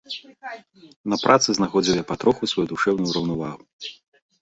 [1.13, 3.63] На працы знаходзіў я патроху сваю душэўную раўнавагу.